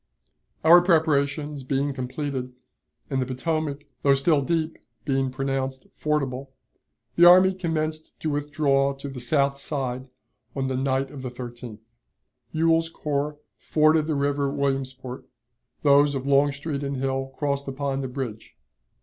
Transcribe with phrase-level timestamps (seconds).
[0.63, 2.53] Our preparations being completed,
[3.11, 6.49] and the Potomac, though still deep, being pronounced fordable,
[7.15, 10.07] the army commenced to withdraw to the south side
[10.55, 11.81] on the night of the 13th.
[12.51, 15.27] Ewell's corps forded the river at Williamsport,
[15.83, 18.55] those of Longstreet and Hill crossed upon the bridge.